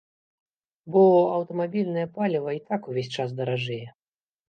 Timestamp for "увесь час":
2.93-3.29